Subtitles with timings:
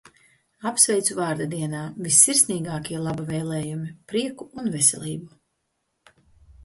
[0.69, 1.81] Apsveicu vārda dienā.
[2.07, 3.93] Vissirsnīgākie laba vēlējumi.
[4.13, 6.23] Prieku un veselību!